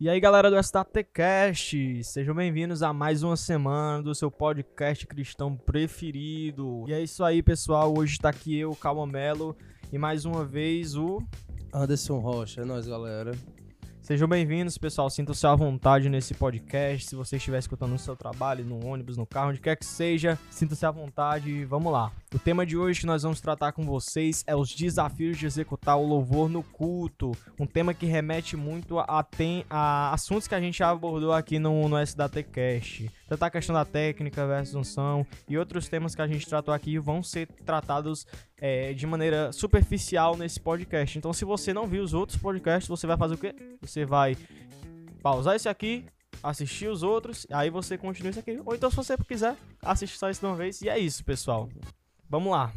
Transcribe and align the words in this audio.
E 0.00 0.08
aí, 0.08 0.18
galera 0.18 0.50
do 0.50 0.56
SDTcast, 0.56 2.02
sejam 2.04 2.34
bem-vindos 2.34 2.82
a 2.82 2.90
mais 2.90 3.22
uma 3.22 3.36
semana 3.36 4.02
do 4.02 4.14
seu 4.14 4.30
podcast 4.30 5.06
cristão 5.06 5.54
preferido. 5.54 6.86
E 6.88 6.94
é 6.94 7.02
isso 7.02 7.22
aí, 7.22 7.42
pessoal. 7.42 7.92
Hoje 7.94 8.16
tá 8.16 8.30
aqui 8.30 8.58
eu, 8.58 8.74
Calma 8.74 9.06
Melo, 9.06 9.54
e 9.92 9.98
mais 9.98 10.24
uma 10.24 10.42
vez 10.42 10.96
o 10.96 11.22
Anderson 11.70 12.18
Rocha, 12.18 12.62
é 12.62 12.64
nóis, 12.64 12.88
galera. 12.88 13.32
Sejam 14.02 14.26
bem-vindos, 14.26 14.78
pessoal. 14.78 15.10
Sintam-se 15.10 15.46
à 15.46 15.54
vontade 15.54 16.08
nesse 16.08 16.34
podcast. 16.34 17.06
Se 17.06 17.14
você 17.14 17.36
estiver 17.36 17.58
escutando 17.58 17.92
no 17.92 17.98
seu 17.98 18.16
trabalho, 18.16 18.64
no 18.64 18.84
ônibus, 18.84 19.16
no 19.16 19.26
carro, 19.26 19.50
onde 19.50 19.60
quer 19.60 19.76
que 19.76 19.84
seja, 19.84 20.38
sinta-se 20.50 20.84
à 20.86 20.90
vontade. 20.90 21.64
Vamos 21.66 21.92
lá. 21.92 22.10
O 22.34 22.38
tema 22.38 22.64
de 22.64 22.76
hoje 22.76 23.00
que 23.00 23.06
nós 23.06 23.22
vamos 23.22 23.40
tratar 23.40 23.72
com 23.72 23.84
vocês 23.84 24.42
é 24.46 24.56
os 24.56 24.74
desafios 24.74 25.38
de 25.38 25.46
executar 25.46 25.98
o 25.98 26.06
louvor 26.06 26.48
no 26.48 26.62
culto. 26.62 27.32
Um 27.58 27.66
tema 27.66 27.92
que 27.92 28.06
remete 28.06 28.56
muito 28.56 28.98
a, 28.98 29.22
tem, 29.22 29.64
a 29.68 30.12
assuntos 30.14 30.48
que 30.48 30.54
a 30.54 30.60
gente 30.60 30.82
abordou 30.82 31.32
aqui 31.32 31.58
no, 31.58 31.88
no 31.88 31.98
SDTcast. 31.98 33.10
Tanto 33.28 33.42
a 33.44 33.50
questão 33.50 33.74
da 33.74 33.84
técnica 33.84 34.46
versus 34.46 34.74
unção 34.74 35.26
e 35.48 35.58
outros 35.58 35.88
temas 35.88 36.14
que 36.14 36.22
a 36.22 36.26
gente 36.26 36.48
tratou 36.48 36.72
aqui 36.72 36.98
vão 36.98 37.22
ser 37.22 37.46
tratados 37.64 38.26
é, 38.60 38.92
de 38.92 39.06
maneira 39.06 39.52
superficial 39.52 40.36
nesse 40.36 40.60
podcast. 40.60 41.18
Então, 41.18 41.32
se 41.32 41.44
você 41.44 41.72
não 41.72 41.86
viu 41.86 42.02
os 42.02 42.14
outros 42.14 42.38
podcasts, 42.38 42.88
você 42.88 43.06
vai 43.06 43.16
fazer 43.16 43.34
o 43.34 43.38
quê? 43.38 43.54
Você 43.80 44.04
vai 44.04 44.36
pausar 45.22 45.56
esse 45.56 45.68
aqui, 45.68 46.04
assistir 46.42 46.88
os 46.88 47.02
outros, 47.02 47.46
aí 47.50 47.70
você 47.70 47.96
continua 47.96 48.30
esse 48.30 48.38
aqui. 48.38 48.60
Ou 48.64 48.74
então, 48.74 48.90
se 48.90 48.96
você 48.96 49.16
quiser, 49.18 49.56
assistir 49.82 50.18
só 50.18 50.28
isso 50.28 50.40
de 50.40 50.46
uma 50.46 50.56
vez. 50.56 50.80
E 50.82 50.88
é 50.88 50.98
isso, 50.98 51.24
pessoal. 51.24 51.68
Vamos 52.28 52.52
lá. 52.52 52.72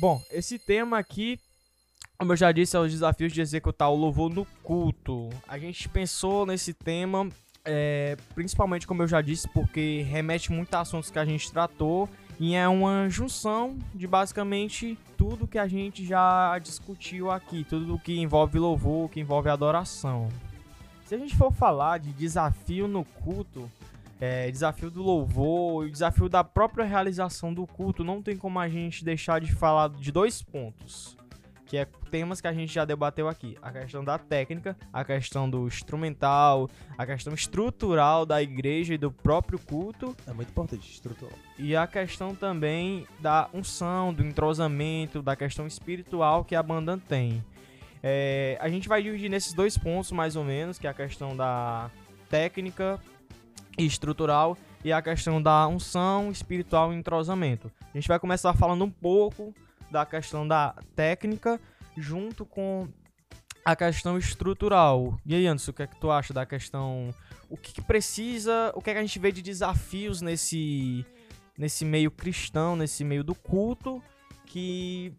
Bom, 0.00 0.22
esse 0.30 0.58
tema 0.58 0.98
aqui 0.98 1.40
como 2.18 2.32
eu 2.32 2.36
já 2.36 2.50
disse, 2.50 2.76
é 2.76 2.80
os 2.80 2.90
desafios 2.90 3.32
de 3.32 3.40
executar 3.40 3.88
o 3.90 3.94
louvor 3.94 4.28
no 4.28 4.44
culto. 4.64 5.28
A 5.46 5.56
gente 5.56 5.88
pensou 5.88 6.44
nesse 6.44 6.74
tema, 6.74 7.28
é, 7.64 8.16
principalmente, 8.34 8.88
como 8.88 9.04
eu 9.04 9.06
já 9.06 9.22
disse, 9.22 9.48
porque 9.50 10.02
remete 10.02 10.50
muito 10.50 10.74
a 10.74 10.80
assuntos 10.80 11.10
que 11.10 11.18
a 11.18 11.24
gente 11.24 11.50
tratou 11.52 12.08
e 12.40 12.54
é 12.54 12.68
uma 12.68 13.08
junção 13.08 13.76
de 13.94 14.06
basicamente 14.06 14.96
tudo 15.16 15.46
que 15.46 15.58
a 15.58 15.66
gente 15.66 16.04
já 16.04 16.58
discutiu 16.58 17.30
aqui, 17.30 17.64
tudo 17.64 17.98
que 17.98 18.18
envolve 18.20 18.58
louvor, 18.58 19.08
que 19.08 19.20
envolve 19.20 19.48
adoração. 19.48 20.28
Se 21.04 21.14
a 21.14 21.18
gente 21.18 21.36
for 21.36 21.52
falar 21.52 21.98
de 21.98 22.12
desafio 22.12 22.86
no 22.86 23.04
culto, 23.04 23.68
é, 24.20 24.50
desafio 24.50 24.90
do 24.90 25.02
louvor 25.02 25.86
e 25.86 25.90
desafio 25.90 26.28
da 26.28 26.44
própria 26.44 26.84
realização 26.84 27.52
do 27.52 27.66
culto, 27.66 28.04
não 28.04 28.22
tem 28.22 28.36
como 28.36 28.58
a 28.60 28.68
gente 28.68 29.04
deixar 29.04 29.40
de 29.40 29.52
falar 29.52 29.88
de 29.90 30.12
dois 30.12 30.42
pontos 30.42 31.18
que 31.68 31.76
é 31.76 31.86
temas 32.10 32.40
que 32.40 32.46
a 32.48 32.52
gente 32.52 32.72
já 32.72 32.84
debateu 32.84 33.28
aqui. 33.28 33.56
A 33.60 33.70
questão 33.70 34.02
da 34.02 34.18
técnica, 34.18 34.74
a 34.90 35.04
questão 35.04 35.48
do 35.48 35.66
instrumental, 35.66 36.68
a 36.96 37.04
questão 37.04 37.34
estrutural 37.34 38.24
da 38.24 38.42
igreja 38.42 38.94
e 38.94 38.98
do 38.98 39.12
próprio 39.12 39.58
culto. 39.58 40.16
É 40.26 40.32
muito 40.32 40.48
importante, 40.48 40.90
estrutural. 40.90 41.38
E 41.58 41.76
a 41.76 41.86
questão 41.86 42.34
também 42.34 43.06
da 43.20 43.50
unção, 43.52 44.14
do 44.14 44.24
entrosamento, 44.24 45.20
da 45.20 45.36
questão 45.36 45.66
espiritual 45.66 46.42
que 46.42 46.56
a 46.56 46.62
banda 46.62 46.98
tem. 47.06 47.44
É, 48.02 48.56
a 48.60 48.68
gente 48.70 48.88
vai 48.88 49.02
dividir 49.02 49.28
nesses 49.28 49.52
dois 49.52 49.76
pontos, 49.76 50.10
mais 50.10 50.36
ou 50.36 50.44
menos, 50.44 50.78
que 50.78 50.86
é 50.86 50.90
a 50.90 50.94
questão 50.94 51.36
da 51.36 51.90
técnica 52.30 52.98
e 53.76 53.84
estrutural 53.84 54.56
e 54.82 54.90
a 54.90 55.02
questão 55.02 55.42
da 55.42 55.68
unção 55.68 56.30
espiritual 56.30 56.94
e 56.94 56.96
entrosamento. 56.96 57.70
A 57.92 57.98
gente 57.98 58.08
vai 58.08 58.18
começar 58.18 58.54
falando 58.54 58.84
um 58.84 58.90
pouco 58.90 59.52
da 59.90 60.04
questão 60.04 60.46
da 60.46 60.74
técnica 60.94 61.60
junto 61.96 62.44
com 62.44 62.88
a 63.64 63.76
questão 63.76 64.16
estrutural. 64.16 65.18
E 65.26 65.34
aí, 65.34 65.46
Anderson, 65.46 65.70
o 65.70 65.74
que 65.74 65.82
é 65.82 65.86
que 65.86 66.00
tu 66.00 66.10
acha 66.10 66.32
da 66.32 66.46
questão. 66.46 67.14
O 67.50 67.56
que, 67.56 67.72
que 67.72 67.82
precisa. 67.82 68.72
O 68.74 68.80
que, 68.80 68.90
é 68.90 68.92
que 68.94 68.98
a 68.98 69.02
gente 69.02 69.18
vê 69.18 69.30
de 69.30 69.42
desafios 69.42 70.22
nesse, 70.22 71.04
nesse 71.56 71.84
meio 71.84 72.10
cristão, 72.10 72.76
nesse 72.76 73.04
meio 73.04 73.22
do 73.22 73.34
culto, 73.34 74.02
que 74.46 75.12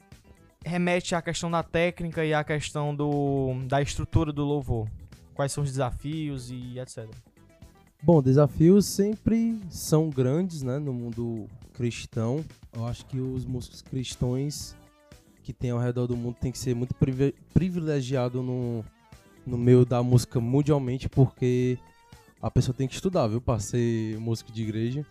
remete 0.66 1.14
à 1.14 1.22
questão 1.22 1.50
da 1.50 1.62
técnica 1.64 2.26
e 2.26 2.34
à 2.34 2.44
questão 2.44 2.96
do, 2.96 3.54
da 3.68 3.82
estrutura 3.82 4.32
do 4.32 4.44
louvor? 4.44 4.88
Quais 5.34 5.52
são 5.52 5.64
os 5.64 5.70
desafios 5.70 6.50
e 6.50 6.80
etc. 6.80 7.08
Bom, 8.02 8.22
desafios 8.22 8.86
sempre 8.86 9.60
são 9.70 10.10
grandes, 10.10 10.64
né, 10.64 10.80
no 10.80 10.94
mundo 10.94 11.48
cristão. 11.80 12.44
Eu 12.74 12.86
acho 12.86 13.06
que 13.06 13.18
os 13.18 13.46
músicos 13.46 13.82
cristãos 13.82 14.76
que 15.42 15.54
tem 15.54 15.72
ao 15.72 15.80
redor 15.80 16.08
do 16.08 16.18
mundo 16.18 16.36
tem 16.40 16.52
que 16.52 16.58
ser 16.58 16.76
muito 16.76 16.94
privilegiado 17.54 18.44
no, 18.44 18.84
no 19.48 19.58
meio 19.58 19.86
da 19.86 20.04
música 20.04 20.42
mundialmente, 20.42 21.08
porque 21.08 21.78
a 22.42 22.52
pessoa 22.52 22.76
tem 22.76 22.88
que 22.88 22.94
estudar, 22.94 23.28
viu, 23.28 23.40
para 23.40 23.60
ser 23.60 24.20
músico 24.20 24.52
de 24.52 24.62
igreja. 24.62 25.06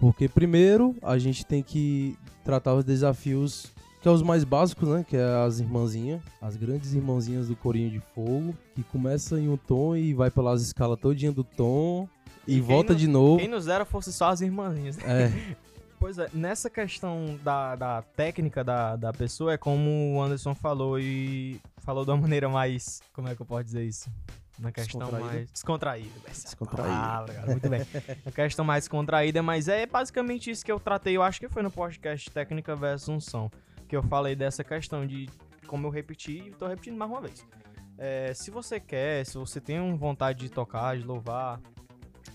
Porque 0.00 0.28
primeiro 0.28 0.96
a 1.00 1.16
gente 1.16 1.46
tem 1.46 1.62
que 1.62 2.18
tratar 2.42 2.74
os 2.74 2.84
desafios 2.84 3.72
que 4.02 4.08
é 4.08 4.10
os 4.10 4.20
mais 4.20 4.44
básicos, 4.44 4.88
né? 4.88 5.06
Que 5.08 5.16
é 5.16 5.24
as 5.46 5.60
irmãzinhas, 5.60 6.20
as 6.42 6.56
grandes 6.56 6.92
irmãzinhas 6.92 7.48
do 7.48 7.56
Corinho 7.56 7.88
de 7.90 8.00
Fogo, 8.14 8.54
que 8.74 8.82
começa 8.82 9.40
em 9.40 9.48
um 9.48 9.56
tom 9.56 9.96
e 9.96 10.12
vai 10.12 10.30
pelas 10.30 10.60
escalas 10.60 10.98
todinha 11.00 11.32
do 11.32 11.42
tom 11.44 12.06
e, 12.46 12.56
e 12.56 12.60
volta 12.60 12.92
no, 12.92 12.98
de 12.98 13.06
novo. 13.06 13.38
Quem 13.38 13.48
nos 13.48 13.66
era 13.68 13.84
fosse 13.86 14.12
só 14.12 14.28
as 14.28 14.42
irmãzinhas. 14.42 14.98
É. 14.98 15.32
Pois 16.04 16.18
é, 16.18 16.28
nessa 16.34 16.68
questão 16.68 17.40
da, 17.42 17.74
da 17.76 18.02
técnica 18.02 18.62
da, 18.62 18.94
da 18.94 19.10
pessoa, 19.10 19.54
é 19.54 19.56
como 19.56 20.12
o 20.12 20.22
Anderson 20.22 20.54
falou 20.54 21.00
e 21.00 21.58
falou 21.78 22.04
de 22.04 22.10
uma 22.10 22.18
maneira 22.18 22.46
mais. 22.46 23.00
Como 23.10 23.26
é 23.26 23.34
que 23.34 23.40
eu 23.40 23.46
posso 23.46 23.64
dizer 23.64 23.86
isso? 23.86 24.10
Uma 24.58 24.70
questão 24.70 25.00
Descontraída. 25.00 25.34
mais 25.34 25.50
descontraída. 25.50 26.20
Descontraída. 26.28 26.94
Palavra, 26.94 27.34
cara, 27.34 27.46
muito 27.46 27.68
bem. 27.70 27.80
Uma 28.22 28.32
questão 28.32 28.66
mais 28.66 28.86
contraída, 28.86 29.42
mas 29.42 29.66
é 29.66 29.86
basicamente 29.86 30.50
isso 30.50 30.62
que 30.62 30.70
eu 30.70 30.78
tratei. 30.78 31.16
Eu 31.16 31.22
acho 31.22 31.40
que 31.40 31.48
foi 31.48 31.62
no 31.62 31.70
podcast 31.70 32.30
Técnica 32.30 32.76
versus 32.76 33.08
Unção. 33.08 33.50
Que 33.88 33.96
eu 33.96 34.02
falei 34.02 34.36
dessa 34.36 34.62
questão 34.62 35.06
de 35.06 35.26
como 35.66 35.86
eu 35.86 35.90
repeti 35.90 36.48
e 36.48 36.50
tô 36.50 36.66
repetindo 36.66 36.98
mais 36.98 37.10
uma 37.10 37.22
vez. 37.22 37.46
É, 37.96 38.34
se 38.34 38.50
você 38.50 38.78
quer, 38.78 39.24
se 39.24 39.38
você 39.38 39.58
tem 39.58 39.96
vontade 39.96 40.40
de 40.40 40.50
tocar, 40.50 40.98
de 40.98 41.02
louvar, 41.02 41.62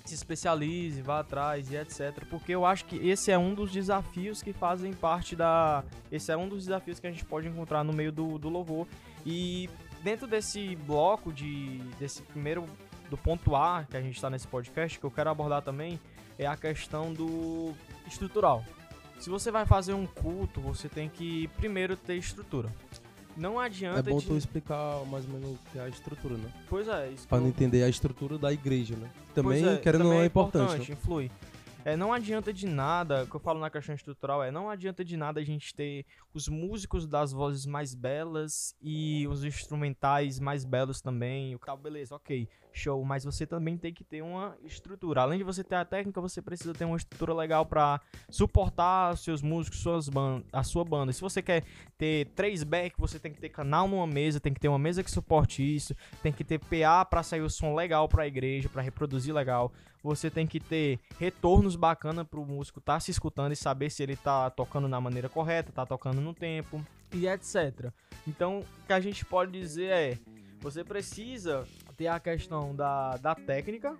se 0.05 0.15
especialize, 0.15 1.01
vá 1.01 1.19
atrás 1.19 1.71
e 1.71 1.75
etc. 1.75 2.25
Porque 2.29 2.51
eu 2.53 2.65
acho 2.65 2.85
que 2.85 2.95
esse 3.07 3.31
é 3.31 3.37
um 3.37 3.53
dos 3.53 3.71
desafios 3.71 4.41
que 4.41 4.53
fazem 4.53 4.93
parte 4.93 5.35
da. 5.35 5.83
Esse 6.11 6.31
é 6.31 6.37
um 6.37 6.47
dos 6.47 6.65
desafios 6.65 6.99
que 6.99 7.07
a 7.07 7.11
gente 7.11 7.25
pode 7.25 7.47
encontrar 7.47 7.83
no 7.83 7.93
meio 7.93 8.11
do, 8.11 8.37
do 8.37 8.49
louvor. 8.49 8.87
E 9.25 9.69
dentro 10.03 10.27
desse 10.27 10.75
bloco 10.75 11.31
de. 11.31 11.79
desse 11.99 12.21
primeiro. 12.23 12.65
do 13.09 13.17
ponto 13.17 13.55
A 13.55 13.85
que 13.89 13.97
a 13.97 14.01
gente 14.01 14.15
está 14.15 14.29
nesse 14.29 14.47
podcast, 14.47 14.99
que 14.99 15.05
eu 15.05 15.11
quero 15.11 15.29
abordar 15.29 15.61
também, 15.61 15.99
é 16.37 16.45
a 16.45 16.55
questão 16.55 17.13
do 17.13 17.73
estrutural. 18.07 18.63
Se 19.19 19.29
você 19.29 19.51
vai 19.51 19.65
fazer 19.65 19.93
um 19.93 20.05
culto, 20.05 20.61
você 20.61 20.87
tem 20.87 21.09
que 21.09 21.49
primeiro 21.57 21.97
ter 21.97 22.15
estrutura. 22.15 22.73
Não 23.37 23.59
adianta. 23.59 23.99
É 23.99 24.03
bom 24.03 24.19
de... 24.19 24.25
tu 24.27 24.35
explicar 24.35 25.03
mais 25.05 25.25
ou 25.25 25.31
menos 25.31 25.51
o 25.51 25.59
que 25.71 25.79
é 25.79 25.81
a 25.83 25.89
estrutura, 25.89 26.35
né? 26.35 26.51
Pois 26.67 26.87
é, 26.87 27.11
isso. 27.11 27.27
Não 27.31 27.39
eu- 27.39 27.47
entender 27.47 27.83
a 27.83 27.89
estrutura 27.89 28.37
da 28.37 28.51
igreja, 28.51 28.95
né? 28.95 29.09
Também, 29.33 29.61
Pois 29.61 29.73
é, 29.73 29.77
querendo 29.77 30.01
ou 30.01 30.07
também 30.07 30.17
não, 30.17 30.23
é 30.23 30.25
importante. 30.25 30.89
né? 30.89 30.95
influi. 30.95 31.31
É, 31.85 31.95
não 31.95 32.11
adianta 32.11 32.51
de 32.51 32.67
nada, 32.67 33.23
o 33.23 33.27
que 33.27 33.35
eu 33.35 33.39
falo 33.39 33.59
na 33.59 33.69
questão 33.69 33.95
estrutural 33.95 34.43
é, 34.43 34.51
não 34.51 34.69
adianta 34.69 35.03
de 35.03 35.15
nada 35.15 35.39
a 35.39 35.43
gente 35.43 35.73
ter 35.73 36.05
os 36.33 36.49
músicos 36.49 37.07
das 37.07 37.31
vozes 37.31 37.65
mais 37.65 37.95
belas 37.95 38.75
e 38.81 39.25
os 39.29 39.45
instrumentais 39.45 40.39
mais 40.39 40.65
belos 40.65 41.01
também. 41.01 41.55
O 41.55 41.59
cabo, 41.59 41.81
beleza, 41.81 42.15
ok, 42.15 42.49
show, 42.71 43.03
mas 43.03 43.23
você 43.23 43.45
também 43.45 43.77
tem 43.77 43.93
que 43.93 44.03
ter 44.03 44.21
uma 44.21 44.55
estrutura. 44.63 45.21
Além 45.21 45.37
de 45.37 45.43
você 45.43 45.63
ter 45.63 45.75
a 45.75 45.85
técnica, 45.85 46.21
você 46.21 46.41
precisa 46.41 46.73
ter 46.73 46.85
uma 46.85 46.97
estrutura 46.97 47.33
legal 47.33 47.65
pra 47.65 47.99
suportar 48.29 49.17
seus 49.17 49.41
músicos, 49.41 49.79
suas 49.79 50.09
ban 50.09 50.41
a 50.51 50.63
sua 50.63 50.83
banda. 50.83 51.11
Se 51.11 51.21
você 51.21 51.41
quer 51.41 51.63
ter 51.97 52.27
três 52.35 52.63
back, 52.63 52.95
você 52.97 53.19
tem 53.19 53.31
que 53.31 53.39
ter 53.39 53.49
canal 53.49 53.87
numa 53.87 54.07
mesa, 54.07 54.39
tem 54.39 54.53
que 54.53 54.59
ter 54.59 54.67
uma 54.67 54.79
mesa 54.79 55.03
que 55.03 55.11
suporte 55.11 55.63
isso, 55.63 55.95
tem 56.21 56.31
que 56.31 56.43
ter 56.43 56.59
PA 56.59 57.03
pra 57.05 57.23
sair 57.23 57.41
o 57.41 57.49
som 57.49 57.75
legal 57.75 58.07
pra 58.07 58.27
igreja, 58.27 58.69
pra 58.69 58.81
reproduzir 58.81 59.33
legal. 59.33 59.71
Você 60.01 60.29
tem 60.29 60.47
que 60.47 60.59
ter 60.59 60.99
retornos 61.19 61.75
bacana 61.75 62.23
pro 62.23 62.45
músico 62.45 62.79
tá 62.79 62.99
se 62.99 63.11
escutando 63.11 63.51
e 63.51 63.55
saber 63.55 63.89
se 63.89 64.01
ele 64.01 64.15
tá 64.15 64.49
tocando 64.49 64.87
na 64.87 65.01
maneira 65.01 65.27
correta, 65.27 65.71
tá 65.71 65.85
tocando 65.85 66.21
no 66.21 66.33
tempo 66.33 66.83
e 67.13 67.27
etc. 67.27 67.91
Então, 68.27 68.59
o 68.59 68.85
que 68.85 68.93
a 68.93 68.99
gente 68.99 69.25
pode 69.25 69.51
dizer 69.51 69.91
é, 69.91 70.17
você 70.61 70.83
precisa 70.83 71.67
ter 71.99 72.07
a 72.07 72.17
questão 72.17 72.73
da, 72.73 73.17
da 73.17 73.35
técnica, 73.35 73.93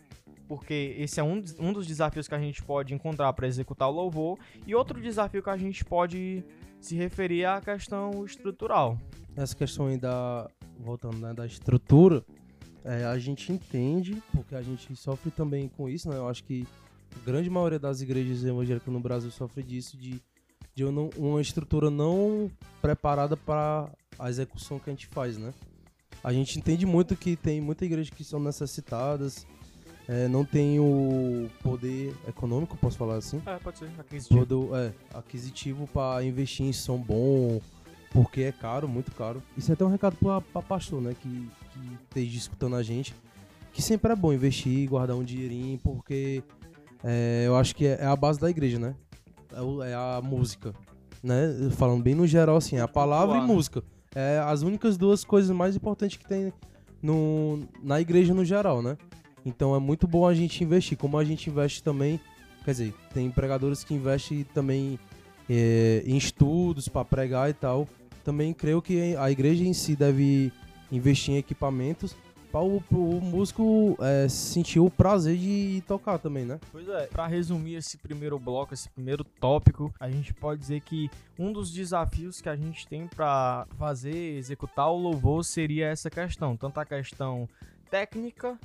porque 0.48 0.96
esse 0.98 1.20
é 1.20 1.24
um, 1.24 1.44
um 1.60 1.74
dos 1.74 1.86
desafios 1.86 2.30
que 2.30 2.34
a 2.34 2.40
gente 2.40 2.64
pode 2.64 2.94
encontrar 2.94 3.34
para 3.34 3.46
executar 3.46 3.90
o 3.90 3.92
louvor, 3.92 4.40
e 4.66 4.74
outro 4.74 5.02
desafio 5.02 5.44
que 5.44 5.50
a 5.50 5.58
gente 5.58 5.84
pode 5.84 6.42
se 6.80 6.96
referir 6.96 7.44
à 7.44 7.60
questão 7.60 8.24
estrutural. 8.24 8.98
Essa 9.36 9.54
questão 9.54 9.88
aí 9.88 9.98
da. 9.98 10.50
Voltando, 10.80 11.18
né? 11.18 11.34
Da 11.34 11.46
estrutura, 11.46 12.24
é, 12.86 13.04
a 13.04 13.20
gente 13.20 13.52
entende, 13.52 14.24
porque 14.34 14.56
a 14.56 14.62
gente 14.62 14.96
sofre 14.96 15.30
também 15.30 15.68
com 15.68 15.90
isso, 15.90 16.10
né? 16.10 16.16
Eu 16.16 16.30
acho 16.30 16.42
que 16.46 16.66
a 17.22 17.26
grande 17.26 17.50
maioria 17.50 17.78
das 17.78 18.00
igrejas 18.00 18.46
evangélicas 18.46 18.94
no 18.94 19.02
Brasil 19.02 19.30
sofre 19.30 19.62
disso, 19.62 19.98
de, 19.98 20.22
de 20.74 20.86
uma 20.86 21.42
estrutura 21.42 21.90
não 21.90 22.50
preparada 22.82 23.36
para 23.36 23.90
a 24.18 24.30
execução 24.30 24.80
que 24.80 24.90
a 24.90 24.94
gente 24.94 25.08
faz, 25.08 25.38
né? 25.38 25.54
A 26.24 26.34
gente 26.34 26.58
entende 26.60 26.86
muito 26.86 27.16
que 27.16 27.36
tem 27.36 27.62
muita 27.62 27.86
igreja 27.86 28.12
que 28.12 28.24
são 28.24 28.40
necessitadas, 28.40 29.46
é, 30.08 30.28
não 30.28 30.44
tem 30.44 30.80
o 30.80 31.48
poder 31.62 32.16
econômico, 32.28 32.76
posso 32.78 32.98
falar 32.98 33.18
assim? 33.18 33.42
É, 33.46 33.58
pode 33.58 33.78
ser, 33.78 33.90
aquisitivo. 34.00 34.46
Poder, 34.46 34.76
é, 34.76 35.18
aquisitivo 35.18 35.88
para 35.88 36.24
investir 36.24 36.66
em 36.66 36.74
som 36.74 36.98
bom, 36.98 37.62
porque 38.12 38.42
é 38.42 38.52
caro, 38.52 38.88
muito 38.88 39.12
caro. 39.12 39.42
Isso 39.56 39.72
é 39.72 39.74
até 39.76 39.86
um 39.86 39.90
recado 39.90 40.18
para 40.18 40.62
pastor, 40.64 41.00
né, 41.00 41.16
que, 41.20 41.30
que 41.30 41.98
esteja 42.04 42.38
escutando 42.38 42.76
a 42.76 42.82
gente, 42.82 43.14
que 43.72 43.84
sempre 43.84 44.12
é 44.12 44.16
bom 44.16 44.34
investir, 44.34 44.90
guardar 44.90 45.16
um 45.16 45.24
dinheirinho, 45.24 45.78
porque 45.78 46.44
é, 47.04 47.44
eu 47.46 47.56
acho 47.56 47.76
que 47.76 47.86
é, 47.86 48.00
é 48.02 48.06
a 48.06 48.16
base 48.16 48.40
da 48.40 48.50
igreja, 48.50 48.80
né? 48.80 48.96
É, 49.54 49.92
é 49.92 49.94
a 49.94 50.22
música, 50.24 50.74
né? 51.22 51.70
Falando 51.78 52.02
bem 52.02 52.16
no 52.16 52.26
geral, 52.26 52.58
assim, 52.58 52.80
a 52.80 52.88
palavra 52.88 53.38
e 53.38 53.42
né? 53.42 53.46
música. 53.46 53.84
É 54.16 54.40
as 54.40 54.62
únicas 54.62 54.98
duas 54.98 55.24
coisas 55.24 55.56
mais 55.56 55.76
importantes 55.76 56.18
que 56.18 56.28
tem 56.28 56.52
no, 57.02 57.68
na 57.82 58.02
igreja 58.02 58.34
no 58.34 58.44
geral, 58.44 58.82
né? 58.82 58.98
Então 59.46 59.76
é 59.76 59.80
muito 59.80 60.08
bom 60.08 60.28
a 60.28 60.34
gente 60.34 60.64
investir. 60.64 60.98
Como 60.98 61.18
a 61.18 61.24
gente 61.24 61.50
investe 61.50 61.84
também, 61.84 62.20
quer 62.66 62.72
dizer, 62.72 62.94
tem 63.14 63.30
pregadores 63.30 63.84
que 63.84 63.94
investem 63.94 64.44
também 64.54 65.00
é, 65.50 66.04
em 66.06 66.18
estudos 66.18 66.88
para 66.88 67.06
pregar 67.06 67.50
e 67.50 67.54
tal. 67.54 67.88
Também 68.24 68.54
creio 68.54 68.82
que 68.82 69.16
a 69.16 69.32
igreja 69.32 69.64
em 69.64 69.74
si 69.74 69.96
deve 69.96 70.52
investir 70.92 71.36
em 71.36 71.38
equipamentos 71.38 72.16
para 72.52 72.62
o, 72.62 72.82
pro 72.82 72.98
músico 72.98 73.98
é, 74.02 74.28
sentir 74.28 74.80
o 74.80 74.90
prazer 74.90 75.38
de 75.38 75.84
tocar 75.88 76.18
também, 76.18 76.46
né? 76.46 76.60
Pois 76.72 76.88
é, 76.88 77.08
pra 77.08 77.28
resumir 77.28 77.76
esse 77.76 77.98
primeiro 77.98 78.40
bloco, 78.40 78.74
esse 78.74 78.90
primeiro 78.90 79.24
tópico, 79.24 79.94
a 80.00 80.10
gente 80.10 80.34
pode 80.34 80.60
dizer 80.60 80.82
que 80.82 81.10
um 81.38 81.52
dos 81.52 81.72
desafios 81.72 82.42
que 82.42 82.50
a 82.50 82.56
gente 82.56 82.88
tem 82.88 83.08
pra 83.08 83.68
fazer, 83.78 84.38
executar 84.38 84.90
o 84.90 84.98
louvor 84.98 85.44
seria 85.44 85.88
essa 85.88 86.10
questão, 86.10 86.58
tanto 86.58 86.80
a 86.80 86.86
questão 86.86 87.48
técnica, 87.90 88.58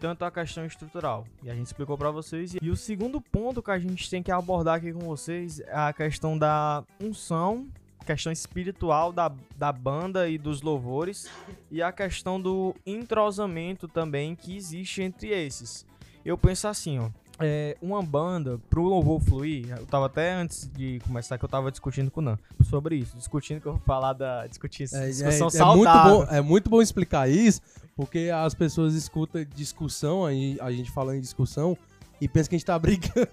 tanto 0.00 0.24
a 0.24 0.30
questão 0.30 0.64
estrutural. 0.64 1.26
E 1.42 1.50
a 1.50 1.54
gente 1.54 1.66
explicou 1.66 1.98
pra 1.98 2.10
vocês. 2.10 2.54
E 2.60 2.70
o 2.70 2.76
segundo 2.76 3.20
ponto 3.20 3.62
que 3.62 3.70
a 3.70 3.78
gente 3.78 4.08
tem 4.08 4.22
que 4.22 4.30
abordar 4.30 4.76
aqui 4.76 4.92
com 4.92 5.00
vocês 5.00 5.60
é 5.60 5.72
a 5.72 5.92
questão 5.92 6.38
da 6.38 6.84
unção, 7.00 7.66
questão 8.14 8.32
espiritual 8.32 9.12
da, 9.12 9.30
da 9.56 9.70
banda 9.72 10.28
e 10.28 10.38
dos 10.38 10.62
louvores 10.62 11.26
e 11.70 11.82
a 11.82 11.92
questão 11.92 12.40
do 12.40 12.74
entrosamento 12.86 13.86
também 13.86 14.34
que 14.34 14.56
existe 14.56 15.02
entre 15.02 15.28
esses. 15.28 15.84
Eu 16.24 16.36
penso 16.38 16.66
assim, 16.68 16.98
ó, 16.98 17.10
é, 17.40 17.76
uma 17.82 18.02
banda, 18.02 18.58
pro 18.70 18.82
louvor 18.82 19.20
fluir, 19.20 19.68
eu 19.78 19.86
tava 19.86 20.06
até 20.06 20.32
antes 20.32 20.68
de 20.74 20.98
começar 21.06 21.38
que 21.38 21.44
eu 21.44 21.48
tava 21.48 21.70
discutindo 21.70 22.10
com 22.10 22.20
o 22.20 22.24
Nan 22.24 22.38
sobre 22.68 22.96
isso, 22.96 23.16
discutindo 23.16 23.60
que 23.60 23.66
eu 23.66 23.72
vou 23.72 23.82
falar 23.82 24.12
da 24.14 24.46
discutir 24.46 24.84
essa 24.84 24.98
É, 25.04 25.06
discussão 25.08 25.46
é- 25.46 25.48
é 25.48 25.50
saudável. 25.50 25.76
muito 26.12 26.26
bom, 26.26 26.34
é 26.34 26.40
muito 26.40 26.70
bom 26.70 26.82
explicar 26.82 27.28
isso, 27.30 27.60
porque 27.94 28.30
as 28.34 28.54
pessoas 28.54 28.94
escutam 28.94 29.44
discussão, 29.54 30.24
aí 30.26 30.56
a 30.60 30.72
gente 30.72 30.90
falando 30.90 31.16
em 31.18 31.20
discussão, 31.20 31.76
e 32.20 32.26
pensam 32.26 32.48
que 32.48 32.56
a 32.56 32.58
gente 32.58 32.66
tá 32.66 32.76
brigando. 32.80 33.28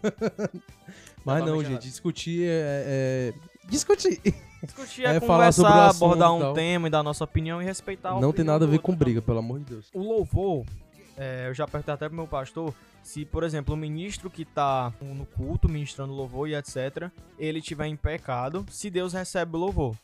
Mas 1.25 1.43
não, 1.43 1.63
gente, 1.63 1.81
discutir 1.81 2.43
é, 2.45 3.33
é- 3.33 3.33
Discutir. 3.67 4.21
Discutir 4.65 5.05
é 5.05 5.15
é, 5.15 5.19
falar 5.19 5.51
conversar, 5.51 5.87
assunto 5.87 6.03
abordar 6.03 6.33
um 6.33 6.39
tal. 6.39 6.53
tema 6.53 6.87
e 6.87 6.91
dar 6.91 7.03
nossa 7.03 7.23
opinião 7.23 7.61
e 7.61 7.65
respeitar 7.65 8.11
a 8.11 8.19
Não 8.19 8.33
tem 8.33 8.45
nada 8.45 8.65
a 8.65 8.67
ver 8.67 8.75
outro, 8.75 8.85
com 8.91 8.95
briga, 8.95 9.21
pelo 9.21 9.39
amor 9.39 9.59
de 9.59 9.65
Deus. 9.65 9.89
O 9.93 10.01
louvor, 10.01 10.65
é, 11.17 11.47
eu 11.47 11.53
já 11.53 11.67
perguntei 11.67 11.93
até 11.93 12.07
pro 12.07 12.15
meu 12.15 12.27
pastor, 12.27 12.73
se, 13.03 13.23
por 13.23 13.43
exemplo, 13.43 13.75
o 13.75 13.77
ministro 13.77 14.29
que 14.29 14.43
tá 14.43 14.91
no 14.99 15.25
culto, 15.25 15.69
ministrando 15.69 16.13
louvor 16.13 16.49
e 16.49 16.55
etc., 16.55 17.09
ele 17.37 17.61
tiver 17.61 17.85
em 17.87 17.95
pecado, 17.95 18.65
se 18.69 18.89
Deus 18.89 19.13
recebe 19.13 19.55
o 19.55 19.59
louvor. 19.59 19.95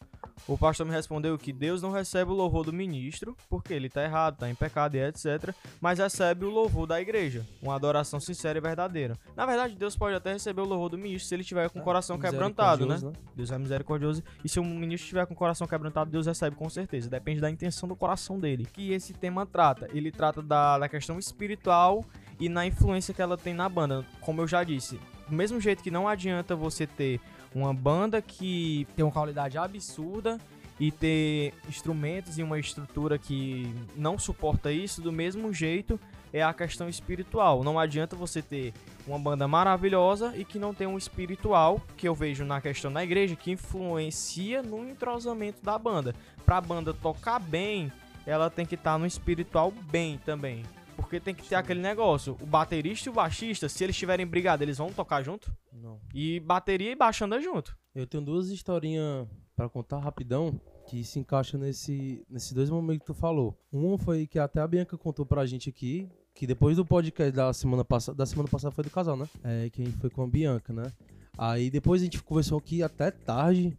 O 0.48 0.58
pastor 0.58 0.86
me 0.86 0.92
respondeu 0.92 1.38
que 1.38 1.54
Deus 1.54 1.82
não 1.82 1.92
recebe 1.92 2.32
o 2.32 2.34
louvor 2.34 2.66
do 2.66 2.74
ministro, 2.74 3.36
porque 3.50 3.74
ele 3.74 3.90
tá 3.90 4.04
errado, 4.04 4.38
tá 4.38 4.50
em 4.50 4.56
pecado 4.56 4.96
e 4.96 5.00
etc., 5.00 5.54
mas 5.80 6.00
recebe 6.00 6.46
o 6.46 6.50
louvor 6.50 6.88
da 6.88 7.00
igreja, 7.00 7.46
uma 7.62 7.76
adoração 7.76 8.20
sincera 8.20 8.58
e 8.58 8.62
verdadeira. 8.62 9.18
Na 9.36 9.46
verdade, 9.46 9.76
Deus 9.76 9.96
pode 9.96 10.16
até 10.16 10.34
receber 10.34 10.62
o 10.62 10.66
louvor 10.66 10.90
do 10.90 10.98
ministro 10.98 11.28
se 11.28 11.36
ele 11.36 11.44
tiver 11.44 11.70
com 11.70 11.80
o 11.80 11.84
coração 11.84 12.18
quebrantado, 12.20 12.86
né? 12.86 12.96
Misericordioso, 12.96 13.36
Deus 13.36 13.52
é 13.52 13.58
misericordioso. 13.58 14.24
E 14.44 14.50
se 14.50 14.60
o 14.60 14.64
ministro 14.64 15.06
estiver 15.06 15.26
com 15.26 15.34
o 15.34 15.38
coração 15.38 15.68
quebrantado, 15.68 16.12
Deus 16.12 16.28
recebe 16.28 16.56
com 16.56 16.70
certeza. 16.70 17.10
Depende 17.10 17.40
da 17.40 17.50
intenção 17.50 17.88
do 17.88 17.96
coração 17.96 18.40
dele. 18.40 18.68
Que 18.72 18.94
esse 18.94 19.14
tema 19.14 19.46
trata. 19.46 19.88
Ele 19.94 20.12
trata 20.12 20.42
da, 20.42 20.80
da 20.80 20.90
questão 20.90 21.20
espiritual 21.20 22.04
e 22.40 22.50
na 22.50 22.66
influência 22.66 23.14
que 23.14 23.22
ela 23.22 23.38
tem 23.38 23.54
na 23.54 23.70
banda. 23.70 24.06
Como 24.20 24.42
eu 24.42 24.48
já 24.48 24.64
disse, 24.64 25.00
do 25.28 25.36
mesmo 25.36 25.60
jeito 25.62 25.84
que 25.84 25.92
não 25.92 26.08
adianta 26.08 26.56
você 26.56 26.86
ter 26.86 27.20
uma 27.54 27.74
banda 27.74 28.22
que 28.22 28.88
tem 28.96 29.04
uma 29.04 29.12
qualidade 29.12 29.58
absurda 29.58 30.40
e 30.80 30.92
ter 30.92 31.54
instrumentos 31.70 32.40
e 32.40 32.44
uma 32.44 32.58
estrutura 32.58 33.18
que 33.18 33.72
não 33.96 34.18
suporta 34.18 34.72
isso, 34.72 35.02
do 35.02 35.12
mesmo 35.12 35.54
jeito 35.54 36.00
é 36.34 36.42
a 36.42 36.54
questão 36.54 36.88
espiritual. 36.88 37.64
Não 37.64 37.78
adianta 37.78 38.16
você 38.16 38.42
ter 38.42 38.74
uma 39.06 39.20
banda 39.20 39.48
maravilhosa 39.48 40.34
e 40.36 40.46
que 40.46 40.58
não 40.58 40.74
tem 40.74 40.88
um 40.88 40.98
espiritual, 40.98 41.82
que 41.98 42.08
eu 42.08 42.16
vejo 42.16 42.46
na 42.46 42.62
questão 42.62 42.92
da 42.92 43.04
igreja, 43.04 43.36
que 43.36 43.52
influencia 43.52 44.64
no 44.64 44.90
entrosamento 44.90 45.64
da 45.64 45.78
banda. 45.78 46.16
Pra 46.46 46.62
banda 46.62 46.94
tocar 46.94 47.40
bem, 47.40 47.92
ela 48.26 48.50
tem 48.50 48.66
que 48.66 48.76
estar 48.76 48.98
no 48.98 49.06
espiritual 49.06 49.72
bem 49.92 50.20
também. 50.26 50.64
Porque 50.96 51.20
tem 51.20 51.34
que 51.34 51.48
ter 51.48 51.56
aquele 51.56 51.80
negócio. 51.80 52.38
O 52.42 52.46
baterista 52.46 53.10
e 53.10 53.12
o 53.12 53.14
baixista, 53.14 53.68
se 53.68 53.84
eles 53.84 53.96
estiverem 53.96 54.26
brigados, 54.26 54.62
eles 54.62 54.78
vão 54.78 54.92
tocar 54.92 55.22
junto? 55.24 55.52
Não. 55.74 56.00
E 56.14 56.40
bateria 56.40 56.92
e 56.92 56.96
baixo 56.96 57.26
anda 57.26 57.40
junto. 57.42 57.78
Eu 57.94 58.08
tenho 58.08 58.24
duas 58.24 58.50
historinhas 58.50 59.28
pra 59.56 59.68
contar 59.68 60.00
rapidão 60.00 60.60
que 60.88 61.04
se 61.04 61.20
encaixam 61.20 61.60
nesse, 61.60 62.26
nesses 62.30 62.52
dois 62.54 62.70
momentos 62.70 63.00
que 63.02 63.14
tu 63.14 63.14
falou. 63.14 63.58
Um 63.72 63.98
foi 63.98 64.26
que 64.26 64.40
até 64.40 64.60
a 64.60 64.68
Bianca 64.68 64.98
contou 64.98 65.26
pra 65.26 65.46
gente 65.46 65.70
aqui, 65.70 66.10
que 66.34 66.48
depois 66.48 66.78
do 66.78 66.86
podcast 66.86 67.32
da 67.32 67.54
semana 67.54 67.84
passada, 67.84 68.18
da 68.18 68.26
semana 68.26 68.50
passada 68.50 68.74
foi 68.74 68.84
do 68.84 68.90
casal, 68.90 69.16
né? 69.16 69.28
É, 69.44 69.70
que 69.70 69.82
a 69.82 69.86
gente 69.86 69.98
foi 69.98 70.10
com 70.10 70.24
a 70.24 70.28
Bianca, 70.28 70.74
né? 70.74 70.92
Aí 71.38 71.70
depois 71.70 72.02
a 72.02 72.06
gente 72.06 72.22
conversou 72.24 72.58
aqui 72.58 72.82
até 72.82 73.12
tarde, 73.12 73.78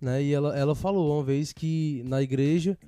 né? 0.00 0.22
E 0.22 0.32
ela, 0.32 0.56
ela 0.56 0.74
falou 0.74 1.14
uma 1.16 1.24
vez 1.24 1.52
que 1.52 2.02
na 2.06 2.22
igreja 2.22 2.78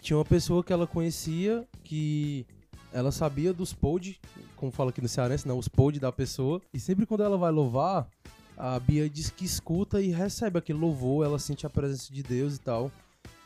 tinha 0.00 0.16
uma 0.16 0.24
pessoa 0.24 0.64
que 0.64 0.72
ela 0.72 0.86
conhecia 0.86 1.66
que 1.84 2.46
ela 2.92 3.10
sabia 3.10 3.52
dos 3.52 3.72
pod, 3.72 4.20
como 4.56 4.70
fala 4.70 4.90
aqui 4.90 5.00
no 5.00 5.08
Cearense, 5.08 5.46
não, 5.48 5.58
os 5.58 5.68
pod 5.68 5.98
da 5.98 6.12
pessoa. 6.12 6.60
E 6.72 6.78
sempre 6.78 7.06
quando 7.06 7.22
ela 7.22 7.36
vai 7.36 7.50
louvar, 7.50 8.08
a 8.56 8.78
Bia 8.78 9.08
diz 9.08 9.30
que 9.30 9.44
escuta 9.44 10.00
e 10.00 10.10
recebe 10.10 10.58
aquele 10.58 10.78
louvor, 10.78 11.24
ela 11.24 11.38
sente 11.38 11.66
a 11.66 11.70
presença 11.70 12.12
de 12.12 12.22
Deus 12.22 12.56
e 12.56 12.60
tal. 12.60 12.90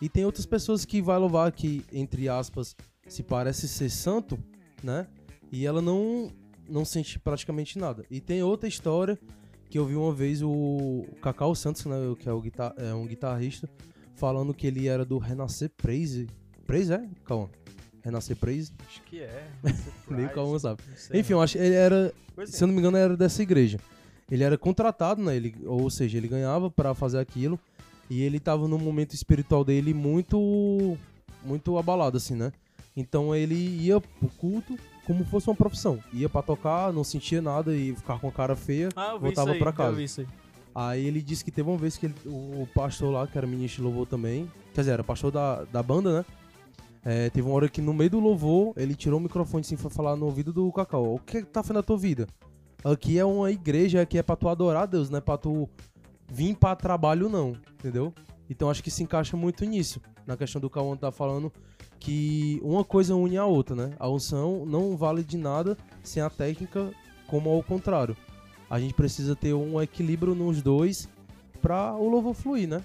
E 0.01 0.09
tem 0.09 0.25
outras 0.25 0.47
pessoas 0.47 0.85
que 0.85 1.01
vai 1.01 1.19
louvar 1.19 1.51
que, 1.53 1.85
entre 1.93 2.29
aspas, 2.29 2.77
se 3.09 3.23
parece 3.23 3.67
ser 3.69 3.89
santo, 3.89 4.39
né? 4.83 5.07
E 5.51 5.65
ela 5.65 5.81
não 5.81 6.31
não 6.69 6.85
sente 6.85 7.19
praticamente 7.19 7.79
nada. 7.79 8.05
E 8.11 8.21
tem 8.21 8.43
outra 8.43 8.69
história 8.69 9.19
que 9.71 9.79
eu 9.79 9.87
vi 9.87 9.95
uma 9.95 10.13
vez 10.13 10.43
o 10.43 11.05
Cacau 11.23 11.55
Santos, 11.55 11.85
né, 11.87 11.97
que 12.19 12.29
é, 12.29 12.33
o 12.33 12.41
guitar 12.41 12.75
é 12.77 12.93
um 12.93 13.07
guitarrista, 13.07 13.69
falando 14.15 14.53
que 14.53 14.67
ele 14.67 14.89
era 14.89 15.05
do 15.05 15.19
Renascer 15.19 15.71
Praise. 15.77 16.27
Praise 16.67 16.93
é? 16.93 17.09
Calma. 17.25 17.51
Renascer 18.07 18.37
Praise? 18.37 18.73
Acho 18.89 19.03
que 19.03 19.21
é. 19.21 19.45
Nem 20.09 20.27
o 20.27 20.31
Calma 20.31 20.59
sabe. 20.59 20.81
Sei, 20.97 21.21
Enfim, 21.21 21.33
eu 21.35 21.43
acho 21.43 21.59
que 21.59 21.65
ele 21.65 21.75
era 21.75 22.15
se 22.47 22.63
eu 22.63 22.69
não 22.69 22.75
me 22.75 22.81
engano, 22.81 22.97
era 22.97 23.17
dessa 23.17 23.43
igreja. 23.43 23.79
Ele 24.31 24.43
era 24.45 24.57
contratado, 24.59 25.23
né? 25.23 25.37
Ele, 25.37 25.55
ou 25.65 25.89
seja, 25.89 26.19
ele 26.19 26.29
ganhava 26.29 26.71
pra 26.71 26.95
fazer 26.95 27.19
aquilo. 27.19 27.59
E 28.11 28.23
ele 28.23 28.39
tava 28.39 28.69
num 28.69 28.79
momento 28.79 29.15
espiritual 29.15 29.65
dele 29.65 29.93
muito. 29.95 30.97
Muito 31.45 31.79
abalado, 31.79 32.17
assim, 32.17 32.35
né? 32.35 32.53
Então 32.97 33.35
ele 33.35 33.55
ia 33.55 34.01
pro 34.01 34.29
culto 34.39 34.77
como 35.07 35.25
fosse 35.25 35.49
uma 35.49 35.55
profissão. 35.55 35.99
Ia 36.13 36.29
pra 36.29 36.43
tocar, 36.43 36.93
não 36.93 37.05
sentia 37.05 37.41
nada 37.41 37.75
e 37.75 37.95
ficar 37.95 38.19
com 38.19 38.29
a 38.29 38.33
cara 38.33 38.57
feia. 38.57 38.89
Ah, 38.97 39.17
voltava 39.17 39.53
aí, 39.53 39.59
pra 39.59 39.73
casa. 39.73 40.03
Isso 40.03 40.21
aí. 40.23 40.27
Aí 40.75 41.07
ele 41.07 41.23
disse 41.23 41.45
que 41.45 41.51
teve 41.51 41.69
uma 41.69 41.79
vez 41.79 41.97
que 41.97 42.07
ele- 42.07 42.15
o, 42.27 42.63
o 42.63 42.69
pastor 42.75 43.13
lá, 43.13 43.27
que 43.27 43.39
era 43.39 43.47
ministro 43.47 43.83
de 43.83 43.89
louvor 43.89 44.07
também, 44.07 44.51
quer 44.75 44.81
dizer, 44.83 44.93
era 44.93 45.05
pastor 45.05 45.31
da, 45.31 45.65
da 45.65 45.83
banda, 45.83 46.19
né? 46.19 46.25
É, 47.09 47.31
teve 47.31 47.47
uma 47.47 47.55
hora 47.55 47.69
que 47.69 47.81
no 47.81 47.95
meio 47.95 48.11
do 48.11 48.19
louvor, 48.19 48.73
ele 48.77 48.93
tirou 48.93 49.21
o 49.21 49.23
microfone 49.23 49.61
assim 49.61 49.77
foi 49.77 49.89
falar 49.93 50.17
no 50.17 50.27
ouvido 50.27 50.53
do 50.53 50.73
Cacau: 50.73 51.15
O 51.15 51.21
que 51.21 51.41
tá 51.45 51.63
fazendo 51.63 51.77
na 51.77 51.83
tua 51.85 51.97
vida? 51.97 52.27
Aqui 52.85 53.17
é 53.17 53.25
uma 53.25 53.49
igreja, 53.49 54.03
aqui 54.03 54.19
é 54.19 54.25
pra 54.25 54.35
tu 54.35 54.49
adorar 54.49 54.83
a 54.83 54.87
Deus, 54.87 55.09
não 55.09 55.19
é 55.19 55.21
pra 55.21 55.39
tu 55.39 55.69
vir 56.29 56.57
pra 56.57 56.75
trabalho, 56.75 57.29
não, 57.29 57.53
entendeu? 57.79 58.13
Então 58.51 58.69
acho 58.69 58.83
que 58.83 58.91
se 58.91 59.05
encaixa 59.05 59.37
muito 59.37 59.65
nisso, 59.65 60.01
na 60.27 60.37
questão 60.37 60.61
do 60.61 60.69
Cauã 60.69 60.97
tá 60.97 61.13
falando 61.13 61.53
que 62.01 62.61
uma 62.61 62.85
coisa 62.85 63.15
une 63.15 63.37
a 63.37 63.47
outra, 63.47 63.77
né? 63.77 63.91
A 64.01 64.09
unção 64.09 64.67
não 64.67 64.97
vale 64.97 65.23
de 65.23 65.37
nada 65.37 65.79
sem 66.03 66.21
a 66.21 66.29
técnica, 66.29 66.91
como 67.29 67.51
ao 67.51 67.63
contrário. 67.63 68.17
A 68.69 68.81
gente 68.81 68.95
precisa 68.95 69.37
ter 69.37 69.55
um 69.55 69.81
equilíbrio 69.81 70.35
nos 70.35 70.61
dois 70.61 71.09
pra 71.63 71.95
o 71.95 72.09
louvor 72.09 72.35
fluir, 72.35 72.69
né? 72.69 72.83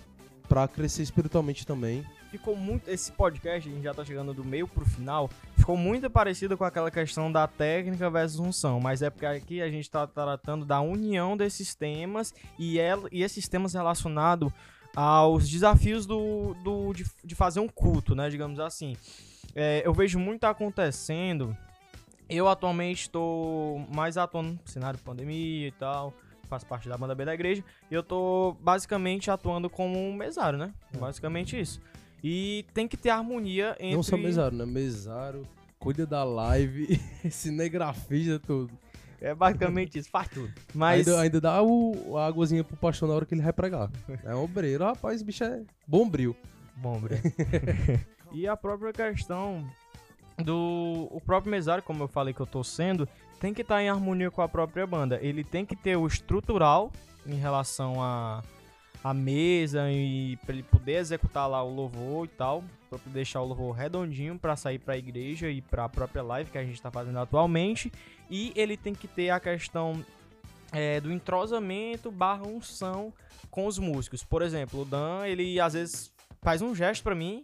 Pra 0.48 0.68
crescer 0.68 1.02
espiritualmente 1.02 1.66
também. 1.66 2.06
Ficou 2.32 2.56
muito. 2.56 2.90
Esse 2.90 3.12
podcast, 3.12 3.70
a 3.70 3.72
gente 3.72 3.84
já 3.84 3.94
tá 3.94 4.04
chegando 4.06 4.34
do 4.34 4.44
meio 4.44 4.68
pro 4.68 4.86
final, 4.86 5.30
ficou 5.58 5.76
muito 5.76 6.10
parecido 6.10 6.58
com 6.58 6.64
aquela 6.64 6.90
questão 6.90 7.32
da 7.32 7.46
técnica 7.46 8.10
versus 8.10 8.40
unção. 8.40 8.80
Mas 8.80 9.02
é 9.02 9.10
porque 9.10 9.26
aqui 9.26 9.62
a 9.62 9.70
gente 9.70 9.92
tá 9.92 10.08
tratando 10.08 10.66
da 10.66 10.80
união 10.80 11.36
desses 11.36 11.76
temas 11.76 12.34
e, 12.58 12.80
ela, 12.80 13.08
e 13.12 13.22
esses 13.22 13.48
temas 13.48 13.74
relacionados 13.74 14.52
aos 14.96 15.48
desafios 15.48 16.06
do, 16.06 16.54
do, 16.64 16.94
de, 16.94 17.06
de 17.24 17.36
fazer 17.36 17.60
um 17.60 17.68
culto, 17.68 18.16
né? 18.16 18.30
Digamos 18.30 18.60
assim. 18.60 18.96
é, 19.54 19.82
eu 19.86 19.94
vejo 19.94 20.18
muito 20.18 20.46
acontecendo. 20.46 21.56
Eu 22.30 22.48
atualmente 22.48 23.02
estou 23.02 23.86
mais 23.94 24.18
atuando 24.18 24.54
no 24.54 24.60
cenário 24.66 24.98
de 24.98 25.04
pandemia 25.04 25.68
e 25.68 25.72
tal. 25.72 26.14
Faço 26.48 26.66
parte 26.66 26.88
da 26.88 26.98
banda 26.98 27.14
B 27.14 27.26
da 27.26 27.34
igreja. 27.34 27.64
E 27.90 27.94
eu 27.94 28.02
tô 28.04 28.56
basicamente 28.62 29.30
atuando 29.30 29.70
como 29.70 29.98
um 29.98 30.14
mesário, 30.14 30.58
né? 30.58 30.74
Basicamente 30.98 31.60
isso. 31.60 31.82
E 32.24 32.66
tem 32.74 32.88
que 32.88 32.96
ter 32.96 33.10
harmonia 33.10 33.76
entre. 33.80 33.96
Não 33.96 34.04
só 34.04 34.18
mesário, 34.18 34.58
né? 34.58 34.66
Mesário, 34.66 35.48
cuida 35.80 36.06
da 36.06 36.24
live, 36.24 37.00
cinegrafista, 37.30 38.40
tudo. 38.40 38.72
É 39.20 39.36
basicamente 39.36 40.00
isso, 40.00 40.10
faz 40.10 40.28
tudo. 40.30 40.52
Mas. 40.74 41.08
Ainda, 41.08 41.22
ainda 41.22 41.42
dá 41.42 41.62
o, 41.62 42.18
a 42.18 42.26
águazinha 42.26 42.64
pro 42.64 42.76
pastor 42.76 43.08
na 43.08 43.16
hora 43.16 43.26
que 43.26 43.36
ele 43.36 43.42
vai 43.42 43.54
pregar. 43.54 43.90
É 44.24 44.36
um 44.36 44.44
obreiro. 44.44 44.84
Rapaz, 44.84 45.22
o 45.22 45.26
bicho 45.26 45.44
é 45.44 45.62
bombril. 45.88 46.36
Bom, 46.76 47.00
Bre. 47.00 47.18
e 48.34 48.48
a 48.48 48.58
própria 48.58 48.92
questão 48.92 49.64
do 50.44 51.08
o 51.12 51.22
próprio 51.24 51.52
mesário, 51.52 51.84
como 51.84 52.04
eu 52.04 52.08
falei 52.08 52.34
que 52.34 52.40
eu 52.40 52.48
tô 52.48 52.64
sendo, 52.64 53.08
tem 53.40 53.54
que 53.54 53.62
estar 53.62 53.82
em 53.82 53.90
harmonia 53.90 54.32
com 54.32 54.42
a 54.42 54.50
própria 54.50 54.88
banda. 54.88 55.20
Ele 55.22 55.44
tem 55.44 55.66
que 55.66 55.76
ter 55.76 55.96
o 55.96 56.08
estrutural 56.08 56.92
em 57.26 57.36
relação 57.36 58.02
a 58.02 58.44
a 59.04 59.14
mesa 59.14 59.92
e 59.92 60.38
para 60.46 60.54
ele 60.54 60.64
poder 60.64 60.94
executar 60.94 61.50
lá 61.50 61.64
o 61.64 61.74
louvor 61.74 62.26
e 62.26 62.30
tal, 62.30 62.64
para 62.90 63.00
deixar 63.08 63.42
o 63.42 63.46
louvor 63.46 63.76
redondinho 63.76 64.38
para 64.38 64.56
sair 64.56 64.80
para 64.80 64.94
a 64.94 64.98
igreja 64.98 65.50
e 65.50 65.62
para 65.62 65.86
a 65.86 65.90
própria 65.90 66.22
live 66.22 66.52
que 66.52 66.58
a 66.58 66.64
gente 66.64 66.76
está 66.76 66.92
fazendo 66.92 67.18
atualmente. 67.18 67.92
E 68.30 68.54
ele 68.56 68.78
tem 68.78 68.94
que 68.94 69.08
ter 69.08 69.30
a 69.30 69.40
questão 69.40 70.06
é, 70.72 71.02
do 71.02 71.12
entrosamento 71.12 72.12
barra 72.12 72.48
unção 72.48 73.14
com 73.50 73.66
os 73.66 73.80
músicos. 73.80 74.24
Por 74.24 74.42
exemplo, 74.42 74.82
o 74.82 74.86
Dan, 74.86 75.26
ele 75.26 75.60
às 75.60 75.74
vezes 75.74 76.14
faz 76.42 76.62
um 76.62 76.74
gesto 76.76 77.04
pra 77.04 77.16
mim 77.16 77.42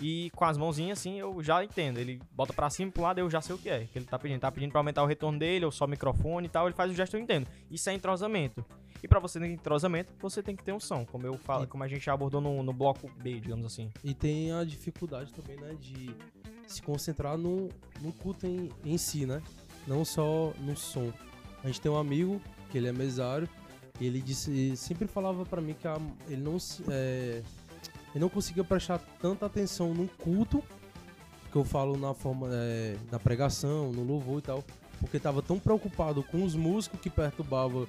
e 0.00 0.30
com 0.34 0.44
as 0.44 0.56
mãozinhas 0.56 0.98
assim 0.98 1.18
eu 1.18 1.42
já 1.42 1.62
entendo. 1.64 1.98
Ele 1.98 2.20
bota 2.32 2.52
pra 2.52 2.70
cima 2.70 2.88
e 2.88 2.92
pro 2.92 3.02
lado 3.02 3.18
eu 3.18 3.30
já 3.30 3.40
sei 3.40 3.54
o 3.54 3.58
que 3.58 3.68
é. 3.68 3.84
Que 3.84 3.98
ele 3.98 4.06
tá 4.06 4.18
pedindo. 4.18 4.40
Tá 4.40 4.50
pedindo 4.50 4.70
pra 4.70 4.80
aumentar 4.80 5.02
o 5.02 5.06
retorno 5.06 5.38
dele 5.38 5.64
ou 5.64 5.70
só 5.70 5.84
o 5.84 5.88
microfone 5.88 6.46
e 6.46 6.50
tal. 6.50 6.66
Ele 6.66 6.74
faz 6.74 6.90
o 6.90 6.94
gesto 6.94 7.16
eu 7.16 7.20
entendo. 7.20 7.46
Isso 7.70 7.88
é 7.90 7.94
entrosamento. 7.94 8.64
E 9.02 9.08
pra 9.08 9.18
você 9.18 9.40
ter 9.40 9.46
entrosamento, 9.50 10.12
você 10.20 10.42
tem 10.42 10.54
que 10.54 10.62
ter 10.62 10.72
um 10.72 10.78
som, 10.78 11.04
como 11.04 11.26
eu 11.26 11.36
falo, 11.36 11.64
E- 11.64 11.66
como 11.66 11.82
a 11.82 11.88
gente 11.88 12.04
já 12.04 12.12
abordou 12.12 12.40
no, 12.40 12.62
no 12.62 12.72
bloco 12.72 13.10
B, 13.20 13.40
digamos 13.40 13.66
assim. 13.66 13.90
E 14.04 14.14
tem 14.14 14.52
a 14.52 14.62
dificuldade 14.62 15.32
também, 15.32 15.56
né? 15.56 15.74
De 15.80 16.14
se 16.68 16.80
concentrar 16.80 17.36
no, 17.36 17.68
no 18.00 18.12
culto 18.12 18.46
em, 18.46 18.70
em 18.84 18.96
si, 18.96 19.26
né? 19.26 19.42
Não 19.88 20.04
só 20.04 20.52
no 20.60 20.76
som. 20.76 21.12
A 21.64 21.66
gente 21.66 21.80
tem 21.80 21.90
um 21.90 21.96
amigo, 21.96 22.40
que 22.70 22.78
ele 22.78 22.86
é 22.86 22.92
mesário, 22.92 23.48
e 24.00 24.06
ele 24.06 24.20
disse, 24.22 24.76
sempre 24.76 25.08
falava 25.08 25.44
pra 25.44 25.60
mim 25.60 25.74
que 25.74 25.86
a- 25.88 25.98
ele 26.28 26.40
não 26.40 26.58
se. 26.60 26.84
é, 26.88 27.42
ele 28.14 28.20
não 28.20 28.28
conseguia 28.28 28.64
prestar 28.64 28.98
tanta 29.20 29.46
atenção 29.46 29.92
no 29.94 30.06
culto, 30.08 30.62
que 31.50 31.56
eu 31.56 31.64
falo 31.64 31.98
na 31.98 32.14
forma 32.14 32.48
é, 32.50 32.96
da 33.10 33.18
pregação, 33.18 33.92
no 33.92 34.02
louvor 34.02 34.38
e 34.38 34.42
tal, 34.42 34.64
porque 35.00 35.18
tava 35.18 35.42
tão 35.42 35.58
preocupado 35.58 36.22
com 36.22 36.44
os 36.44 36.54
músicos 36.54 37.00
que 37.00 37.10
perturbava, 37.10 37.86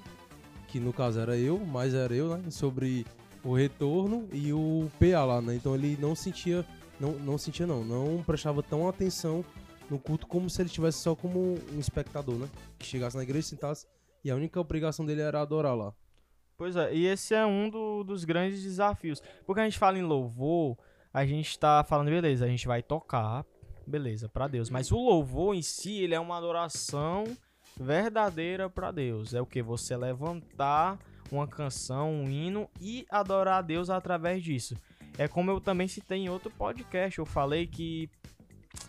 que 0.68 0.80
no 0.80 0.92
caso 0.92 1.20
era 1.20 1.38
eu, 1.38 1.60
mas 1.60 1.94
era 1.94 2.14
eu, 2.14 2.38
né? 2.38 2.50
Sobre 2.50 3.06
o 3.44 3.54
retorno 3.54 4.28
e 4.32 4.52
o 4.52 4.90
PA 5.00 5.24
lá, 5.24 5.42
né? 5.42 5.56
Então 5.56 5.76
ele 5.76 5.98
não 6.00 6.16
sentia, 6.16 6.66
não, 7.00 7.12
não 7.14 7.38
sentia 7.38 7.68
não, 7.68 7.84
não 7.84 8.24
prestava 8.24 8.64
tão 8.64 8.88
atenção 8.88 9.44
no 9.90 10.00
culto 10.00 10.26
como 10.26 10.50
se 10.50 10.62
ele 10.62 10.68
estivesse 10.68 11.00
só 11.00 11.16
como 11.16 11.58
um 11.72 11.80
espectador, 11.80 12.36
né? 12.36 12.50
Que 12.80 12.86
chegasse 12.86 13.16
na 13.16 13.24
igreja, 13.24 13.48
sentasse 13.48 13.86
e 14.24 14.32
a 14.32 14.36
única 14.36 14.60
obrigação 14.60 15.06
dele 15.06 15.22
era 15.22 15.42
adorar 15.42 15.76
lá. 15.76 15.94
Pois 16.58 16.76
é, 16.76 16.94
e 16.94 17.06
esse 17.08 17.34
é 17.34 17.46
um 17.46 17.70
do- 17.70 18.04
dos 18.04 18.24
grandes 18.24 18.62
desafios. 18.64 19.22
Porque 19.46 19.62
a 19.62 19.64
gente 19.64 19.78
fala 19.80 19.98
em 19.98 20.04
louvor, 20.04 20.78
a 21.14 21.26
gente 21.26 21.58
tá 21.58 21.84
falando, 21.84 22.10
beleza, 22.10 22.46
a 22.46 22.48
gente 22.48 22.68
vai 22.68 22.82
tocar, 22.84 23.46
beleza, 23.88 24.30
pra 24.30 24.48
Deus. 24.48 24.70
Mas 24.70 24.92
o 24.92 24.98
louvor 24.98 25.56
em 25.56 25.62
si, 25.62 26.02
ele 26.02 26.14
é 26.16 26.20
uma 26.20 26.38
adoração 26.38 27.24
verdadeira 27.78 28.70
pra 28.70 28.92
Deus. 28.92 29.34
É 29.34 29.42
o 29.42 29.46
que? 29.46 29.62
Você 29.62 29.98
levantar 29.98 31.00
uma 31.32 31.48
canção, 31.48 32.12
um 32.14 32.30
hino 32.30 32.70
e 32.80 33.06
adorar 33.10 33.58
a 33.60 33.62
Deus 33.62 33.90
através 33.90 34.44
disso. 34.44 34.76
É 35.18 35.28
como 35.28 35.50
eu 35.52 35.60
também 35.60 35.88
citei 35.88 36.20
em 36.20 36.30
outro 36.30 36.52
podcast, 36.52 37.20
eu 37.20 37.26
falei 37.26 37.66
que 37.68 38.10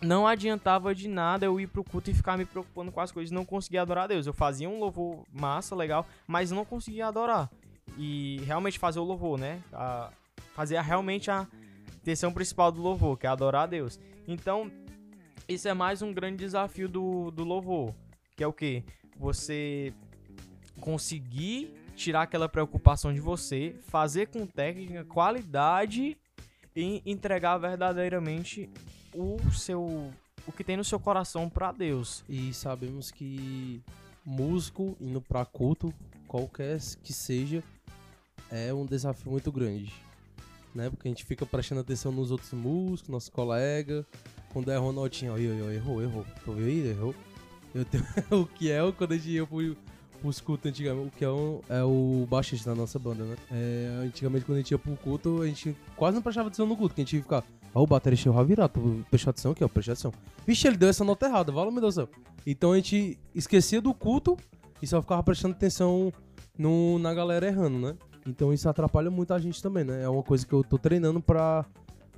não 0.01 0.27
adiantava 0.27 0.93
de 0.93 1.07
nada 1.07 1.45
eu 1.45 1.59
ir 1.59 1.67
pro 1.67 1.83
culto 1.83 2.09
e 2.09 2.13
ficar 2.13 2.37
me 2.37 2.45
preocupando 2.45 2.91
com 2.91 2.99
as 2.99 3.11
coisas 3.11 3.31
não 3.31 3.45
conseguia 3.45 3.81
adorar 3.81 4.05
a 4.05 4.07
Deus. 4.07 4.27
Eu 4.27 4.33
fazia 4.33 4.69
um 4.69 4.79
louvor 4.79 5.23
massa, 5.31 5.75
legal, 5.75 6.05
mas 6.27 6.51
não 6.51 6.65
conseguia 6.65 7.07
adorar. 7.07 7.49
E 7.97 8.41
realmente 8.45 8.79
fazer 8.79 8.99
o 8.99 9.03
louvor, 9.03 9.39
né? 9.39 9.61
A, 9.71 10.11
fazer 10.53 10.79
realmente 10.81 11.29
a 11.29 11.47
intenção 12.01 12.31
principal 12.31 12.71
do 12.71 12.81
louvor, 12.81 13.17
que 13.17 13.25
é 13.25 13.29
adorar 13.29 13.63
a 13.63 13.67
Deus. 13.67 13.99
Então, 14.27 14.71
isso 15.47 15.67
é 15.67 15.73
mais 15.73 16.01
um 16.01 16.13
grande 16.13 16.37
desafio 16.37 16.87
do, 16.87 17.31
do 17.31 17.43
louvor. 17.43 17.93
Que 18.35 18.43
é 18.43 18.47
o 18.47 18.53
que? 18.53 18.83
Você 19.17 19.93
conseguir 20.79 21.73
tirar 21.95 22.23
aquela 22.23 22.49
preocupação 22.49 23.13
de 23.13 23.21
você, 23.21 23.75
fazer 23.87 24.27
com 24.27 24.45
técnica, 24.45 25.05
qualidade 25.05 26.17
e 26.75 27.01
entregar 27.05 27.57
verdadeiramente 27.57 28.69
o 29.15 29.37
seu 29.51 30.11
o 30.47 30.51
que 30.51 30.63
tem 30.63 30.77
no 30.77 30.83
seu 30.83 30.99
coração 30.99 31.49
pra 31.49 31.71
Deus. 31.71 32.23
E 32.29 32.53
sabemos 32.53 33.09
que 33.09 33.81
músico 34.23 34.95
indo 35.01 35.19
pra 35.21 35.43
culto, 35.45 35.93
qualquer 36.27 36.79
que 37.03 37.11
seja, 37.13 37.63
é 38.51 38.73
um 38.73 38.85
desafio 38.85 39.31
muito 39.31 39.51
grande. 39.51 39.91
Né? 40.73 40.89
Porque 40.89 41.07
a 41.07 41.11
gente 41.11 41.23
fica 41.25 41.45
prestando 41.45 41.81
atenção 41.81 42.11
nos 42.11 42.31
outros 42.31 42.51
músicos, 42.53 43.09
nossos 43.09 43.29
colegas. 43.29 44.05
Quando 44.51 44.69
uma 44.77 44.91
notinha, 44.91 45.31
ó, 45.31 45.35
ó, 45.35 45.71
errou, 45.71 46.01
errou. 46.01 46.25
Tu 46.43 46.51
viu 46.53 46.65
aí? 46.65 46.87
Errou. 46.89 47.15
Eu 47.73 47.83
tenho, 47.85 48.05
o 48.31 48.45
que 48.45 48.69
é 48.71 48.79
quando 48.91 49.13
a 49.13 49.17
gente 49.17 49.29
ia 49.29 49.45
pro, 49.47 49.75
pros 50.21 50.39
cultos 50.39 50.69
antigamente, 50.69 51.07
o 51.07 51.11
que 51.17 51.25
é, 51.25 51.29
um- 51.29 51.61
é 51.69 51.83
o 51.83 52.25
baixista 52.29 52.69
da 52.69 52.75
nossa 52.75 52.97
banda, 52.99 53.23
né? 53.25 53.35
É, 53.51 54.05
antigamente 54.05 54.45
quando 54.45 54.57
a 54.57 54.61
gente 54.61 54.71
ia 54.71 54.79
pro 54.79 54.95
culto, 54.97 55.41
a 55.41 55.47
gente 55.47 55.75
quase 55.95 56.15
não 56.15 56.21
prestava 56.21 56.47
atenção 56.47 56.65
no 56.65 56.77
culto, 56.77 56.95
que 56.95 57.01
a 57.01 57.03
gente 57.03 57.15
ia 57.17 57.21
ficar, 57.21 57.43
ó, 57.75 57.83
o 57.83 57.87
baterista 57.87 58.31
vai 58.31 58.45
virar, 58.45 58.69
tu 58.69 59.05
prestou 59.11 59.31
atenção 59.31 59.51
aqui, 59.51 59.63
ó, 59.63 59.67
presta 59.67 59.91
atenção. 59.91 60.13
Vixe, 60.47 60.65
ele 60.65 60.77
deu 60.77 60.89
essa 60.89 61.03
nota 61.03 61.25
errada, 61.27 61.51
vala 61.51 61.69
meu 61.69 61.81
Deus 61.81 61.95
do 61.95 62.01
céu. 62.01 62.09
Então 62.47 62.71
a 62.71 62.77
gente 62.77 63.19
esquecia 63.35 63.81
do 63.81 63.93
culto 63.93 64.37
e 64.81 64.87
só 64.87 65.01
ficava 65.01 65.21
prestando 65.21 65.53
atenção 65.53 66.11
no, 66.57 66.97
na 66.97 67.13
galera 67.13 67.45
errando, 67.45 67.77
né? 67.77 67.95
Então 68.25 68.53
isso 68.53 68.67
atrapalha 68.67 69.11
muito 69.11 69.33
a 69.33 69.39
gente 69.39 69.61
também, 69.61 69.83
né? 69.83 70.03
É 70.03 70.09
uma 70.09 70.23
coisa 70.23 70.45
que 70.45 70.53
eu 70.53 70.63
tô 70.63 70.77
treinando 70.77 71.21
pra, 71.21 71.65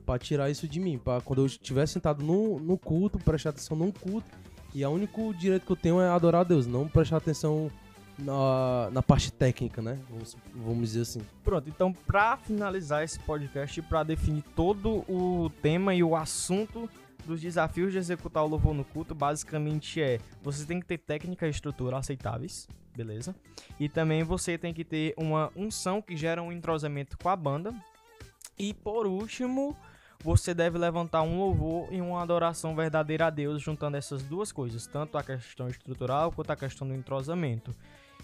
pra 0.06 0.18
tirar 0.18 0.50
isso 0.50 0.68
de 0.68 0.80
mim. 0.80 0.98
Pra 0.98 1.20
quando 1.22 1.40
eu 1.42 1.46
estiver 1.46 1.86
sentado 1.88 2.24
no, 2.24 2.60
no 2.60 2.78
culto, 2.78 3.20
prestar 3.20 3.50
atenção 3.50 3.76
num 3.76 3.92
culto. 3.92 4.30
E 4.74 4.86
o 4.86 4.90
único 4.90 5.34
direito 5.34 5.66
que 5.66 5.72
eu 5.72 5.76
tenho 5.76 6.00
é 6.00 6.10
adorar 6.10 6.42
a 6.42 6.44
Deus, 6.44 6.68
não 6.68 6.88
prestar 6.88 7.18
atenção 7.18 7.72
na, 8.18 8.90
na 8.92 9.04
parte 9.04 9.32
técnica, 9.32 9.82
né? 9.82 10.00
Vamos, 10.10 10.38
vamos 10.56 10.82
dizer 10.90 11.02
assim. 11.02 11.22
Pronto, 11.44 11.70
então 11.70 11.94
pra 11.94 12.38
finalizar 12.38 13.04
esse 13.04 13.20
podcast, 13.20 13.82
pra 13.84 14.04
definir 14.04 14.44
todo 14.56 15.06
o 15.10 15.50
tema 15.62 15.94
e 15.94 16.04
o 16.04 16.16
assunto 16.16 16.90
dos 17.26 17.42
desafios 17.42 17.92
de 17.92 17.98
executar 17.98 18.44
o 18.44 18.48
louvor 18.48 18.74
no 18.74 18.84
culto, 18.84 19.14
basicamente 19.14 20.02
é: 20.02 20.20
você 20.42 20.66
tem 20.66 20.80
que 20.80 20.86
ter 20.86 20.98
técnica 20.98 21.46
e 21.46 21.50
estrutura 21.50 21.98
aceitáveis, 21.98 22.68
beleza? 22.96 23.36
E 23.80 23.88
também 23.88 24.24
você 24.24 24.58
tem 24.58 24.74
que 24.74 24.84
ter 24.84 25.14
uma 25.18 25.52
unção 25.56 26.02
que 26.02 26.16
gera 26.16 26.42
um 26.42 26.52
entrosamento 26.52 27.18
com 27.18 27.30
a 27.30 27.36
banda. 27.36 27.74
E 28.58 28.74
por 28.74 29.06
último, 29.06 29.78
você 30.24 30.54
deve 30.54 30.80
levantar 30.80 31.22
um 31.22 31.38
louvor 31.38 31.88
e 31.92 32.02
uma 32.02 32.22
adoração 32.24 32.76
verdadeira 32.76 33.28
a 33.28 33.30
Deus, 33.30 33.62
juntando 33.62 33.98
essas 33.98 34.24
duas 34.24 34.52
coisas, 34.52 34.88
tanto 34.88 35.16
a 35.16 35.24
questão 35.24 35.68
estrutural 35.68 36.32
quanto 36.32 36.50
a 36.50 36.56
questão 36.56 36.88
do 36.88 36.96
entrosamento. 36.96 37.76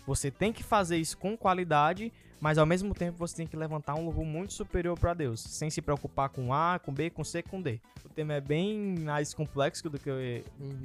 Você 0.05 0.29
tem 0.29 0.51
que 0.51 0.63
fazer 0.63 0.98
isso 0.98 1.17
com 1.17 1.38
qualidade, 1.38 2.12
mas 2.39 2.57
ao 2.57 2.65
mesmo 2.65 2.93
tempo 2.93 3.17
você 3.17 3.38
tem 3.38 3.48
que 3.48 3.55
levantar 3.55 3.95
um 3.95 4.03
louvor 4.03 4.25
muito 4.25 4.53
superior 4.53 5.00
para 5.00 5.13
Deus, 5.13 5.39
sem 5.39 5.69
se 5.69 5.81
preocupar 5.81 6.29
com 6.29 6.53
A, 6.53 6.77
com 6.77 6.93
B, 6.93 7.10
com 7.10 7.24
C, 7.24 7.41
com 7.41 7.62
D. 7.62 7.79
O 8.03 8.10
tema 8.10 8.33
é 8.33 8.41
bem 8.41 9.00
mais 9.00 9.33
complexo 9.33 9.89
do 9.89 9.98
que 9.98 10.10
eu, 10.10 10.17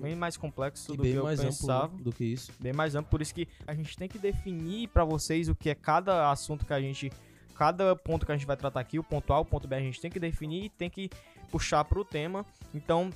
bem 0.00 0.14
mais 0.14 0.36
complexo 0.36 0.94
E 0.94 0.96
do 0.96 1.02
bem 1.02 1.12
que 1.12 1.18
eu 1.18 1.24
mais 1.24 1.40
pensava, 1.40 1.86
amplo 1.86 1.98
né, 1.98 2.04
do 2.04 2.12
que 2.12 2.24
isso. 2.24 2.52
bem 2.60 2.72
mais 2.72 2.94
amplo, 2.94 3.10
por 3.10 3.20
isso 3.20 3.34
que 3.34 3.48
a 3.66 3.74
gente 3.74 3.96
tem 3.96 4.08
que 4.08 4.18
definir 4.18 4.88
para 4.88 5.04
vocês 5.04 5.48
o 5.48 5.54
que 5.54 5.68
é 5.68 5.74
cada 5.74 6.30
assunto 6.30 6.64
que 6.64 6.72
a 6.72 6.80
gente 6.80 7.10
cada 7.56 7.96
ponto 7.96 8.24
que 8.24 8.30
a 8.30 8.36
gente 8.36 8.46
vai 8.46 8.56
tratar 8.56 8.78
aqui, 8.78 9.00
o 9.00 9.02
ponto 9.02 9.32
A, 9.32 9.40
o 9.40 9.44
ponto 9.44 9.66
B, 9.66 9.74
a 9.74 9.80
gente 9.80 10.00
tem 10.00 10.08
que 10.08 10.20
definir 10.20 10.66
e 10.66 10.68
tem 10.68 10.88
que 10.88 11.10
puxar 11.50 11.84
pro 11.84 12.04
tema. 12.04 12.46
Então, 12.72 13.10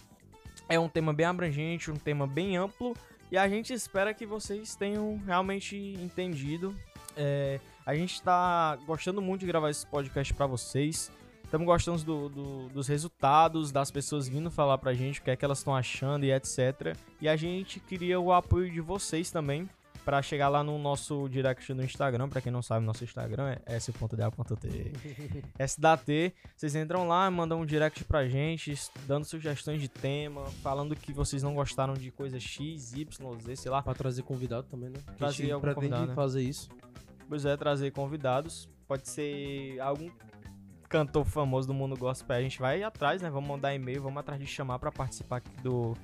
é 0.69 0.81
um 0.81 0.89
tema 0.89 1.13
bem 1.13 1.27
abrangente, 1.27 1.93
um 1.93 1.97
tema 1.97 2.27
bem 2.27 2.57
amplo, 2.57 2.97
e 3.33 3.37
a 3.39 3.49
gente 3.49 3.73
espera 3.73 4.15
que 4.15 4.25
vocês 4.27 4.77
tenham 4.77 5.21
realmente 5.27 5.77
entendido. 6.01 6.73
É, 7.17 7.59
a 7.85 7.95
gente 7.97 8.23
tá 8.23 8.77
gostando 8.87 9.21
muito 9.21 9.41
de 9.41 9.47
gravar 9.47 9.71
esse 9.71 9.87
podcast 9.87 10.33
para 10.35 10.47
vocês. 10.47 11.11
Estamos 11.45 11.67
gostando 11.67 12.03
do- 12.05 12.29
do- 12.29 12.69
dos 12.69 12.87
resultados, 12.89 13.71
das 13.73 13.91
pessoas 13.91 14.27
vindo 14.29 14.51
falar 14.51 14.79
pra 14.79 14.95
gente 14.95 15.21
o 15.21 15.23
que 15.23 15.31
é 15.31 15.37
que 15.37 15.45
elas 15.45 15.59
estão 15.59 15.75
achando 15.75 16.25
e 16.25 16.33
etc. 16.33 16.97
E 17.21 17.29
a 17.29 17.37
gente 17.37 17.81
queria 17.81 18.19
o 18.21 18.33
apoio 18.33 18.71
de 18.71 18.81
vocês 18.81 19.31
também 19.31 19.69
Pra 20.05 20.21
chegar 20.21 20.49
lá 20.49 20.65
no 20.65 20.79
nosso 20.79 21.29
direct 21.29 21.73
no 21.73 21.85
Instagram, 21.85 22.29
pra 22.29 22.41
quem 22.41 22.51
não 22.51 22.61
sabe, 22.61 22.85
nosso 22.85 23.05
Instagram 23.05 23.57
é 23.65 23.77
s.da.t. 23.77 24.93
SDAT. 25.65 26.35
Vocês 26.57 26.75
entram 26.75 27.07
lá, 27.07 27.31
mandam 27.31 27.61
um 27.61 27.67
direct 27.67 28.03
pra 28.05 28.27
gente, 28.27 28.75
dando 29.07 29.25
sugestões 29.25 29.81
de 29.81 29.89
tema, 29.89 30.45
falando 30.63 30.97
que 30.97 31.13
vocês 31.13 31.43
não 31.43 31.55
gostaram 31.55 31.95
de 31.95 32.11
coisa 32.11 32.41
X, 32.41 32.93
Y, 32.95 33.41
Z, 33.41 33.57
sei 33.57 33.71
lá. 33.71 33.81
Pra 33.81 33.95
trazer 33.95 34.23
convidado 34.23 34.67
também, 34.69 34.91
né? 34.91 34.99
Trazer 35.17 35.53
algum 35.53 35.63
pretende 35.63 35.91
convidado, 35.91 36.07
né? 36.09 36.15
fazer 36.15 36.43
isso. 36.43 36.69
Pois 37.29 37.45
é, 37.45 37.57
trazer 37.57 37.93
convidados. 37.93 38.69
Pode 38.89 39.09
ser 39.09 39.79
algum 39.81 40.11
cantor 40.89 41.25
famoso 41.25 41.69
do 41.69 41.73
mundo 41.73 41.97
gospel. 41.97 42.37
A 42.37 42.43
gente 42.43 42.59
vai 42.59 42.83
atrás, 42.83 43.23
né? 43.23 43.31
Vamos 43.31 43.49
mandar 43.49 43.75
e-mail, 43.75 44.03
vamos 44.03 44.19
atrás 44.19 44.41
de 44.41 44.47
chamar 44.47 44.79
pra 44.79 44.93
participar 44.93 45.37
aqui 45.37 45.51
do, 45.63 45.97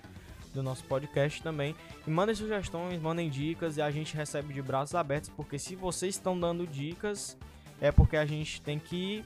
do 0.53 0.63
nosso 0.63 0.85
podcast 0.85 1.43
também. 1.43 1.75
E 2.07 2.11
mandem 2.11 2.35
sugestões, 2.35 3.01
mandem 3.01 3.29
dicas 3.29 3.77
e 3.77 3.83
a 3.83 3.91
gente 3.91 4.17
recebe 4.17 4.53
de 4.53 4.63
braços 4.63 4.95
abertos, 4.95 5.31
porque 5.31 5.59
se 5.59 5.75
vocês 5.75 6.15
estão 6.15 6.39
dando 6.39 6.67
dicas, 6.67 7.37
é 7.81 7.93
porque 7.93 8.17
a 8.17 8.27
gente 8.27 8.61
tem 8.61 8.79
que 8.79 9.25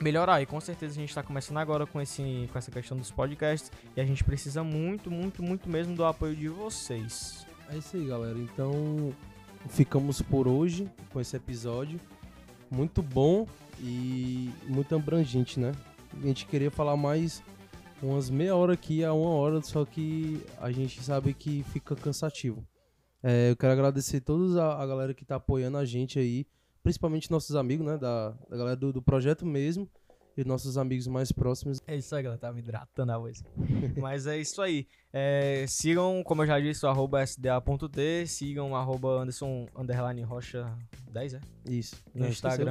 melhorar. 0.00 0.40
E 0.40 0.46
com 0.46 0.60
certeza 0.60 0.92
a 0.92 1.00
gente 1.00 1.14
tá 1.14 1.22
começando 1.22 1.58
agora 1.58 1.86
com, 1.86 2.00
esse, 2.00 2.48
com 2.52 2.58
essa 2.58 2.70
questão 2.70 2.96
dos 2.96 3.10
podcasts 3.10 3.70
e 3.96 4.00
a 4.00 4.04
gente 4.04 4.24
precisa 4.24 4.64
muito, 4.64 5.10
muito, 5.10 5.42
muito 5.42 5.68
mesmo 5.68 5.94
do 5.94 6.04
apoio 6.04 6.34
de 6.34 6.48
vocês. 6.48 7.46
É 7.70 7.76
isso 7.76 7.96
aí, 7.96 8.06
galera. 8.06 8.38
Então, 8.38 9.14
ficamos 9.68 10.20
por 10.20 10.48
hoje 10.48 10.88
com 11.12 11.20
esse 11.20 11.36
episódio. 11.36 12.00
Muito 12.70 13.02
bom 13.02 13.46
e 13.80 14.50
muito 14.66 14.94
abrangente, 14.94 15.58
né? 15.58 15.72
A 16.20 16.26
gente 16.26 16.46
queria 16.46 16.70
falar 16.70 16.96
mais 16.96 17.42
umas 18.02 18.30
meia 18.30 18.56
hora 18.56 18.72
aqui 18.72 19.04
a 19.04 19.12
uma 19.12 19.30
hora, 19.30 19.60
só 19.62 19.84
que 19.84 20.42
a 20.58 20.70
gente 20.70 21.02
sabe 21.02 21.34
que 21.34 21.62
fica 21.64 21.94
cansativo. 21.94 22.66
É, 23.22 23.50
eu 23.50 23.56
quero 23.56 23.72
agradecer 23.72 24.20
todos 24.20 24.56
a, 24.56 24.80
a 24.80 24.86
galera 24.86 25.12
que 25.12 25.24
tá 25.24 25.36
apoiando 25.36 25.76
a 25.76 25.84
gente 25.84 26.18
aí, 26.18 26.46
principalmente 26.82 27.30
nossos 27.30 27.54
amigos, 27.54 27.86
né? 27.86 27.98
Da, 27.98 28.30
da 28.48 28.56
galera 28.56 28.76
do, 28.76 28.92
do 28.92 29.02
projeto 29.02 29.44
mesmo 29.44 29.88
e 30.36 30.44
nossos 30.44 30.78
amigos 30.78 31.06
mais 31.06 31.30
próximos. 31.30 31.80
É 31.86 31.96
isso 31.96 32.14
aí, 32.14 32.22
galera. 32.22 32.40
Tá 32.40 32.52
me 32.52 32.60
hidratando 32.60 33.12
a 33.12 33.18
voz. 33.18 33.42
Mas 34.00 34.26
é 34.26 34.38
isso 34.38 34.62
aí. 34.62 34.86
É, 35.12 35.66
sigam, 35.68 36.22
como 36.24 36.42
eu 36.42 36.46
já 36.46 36.58
disse, 36.58 36.86
o 36.86 36.88
arroba 36.88 37.22
sda.t. 37.26 38.26
Sigam 38.26 38.74
arroba 38.74 39.20
Anderson 39.20 39.66
Rocha 40.24 40.72
10, 41.10 41.34
é? 41.34 41.40
Isso. 41.68 41.96
No 42.14 42.22
Não 42.22 42.28
esqueceu? 42.28 42.64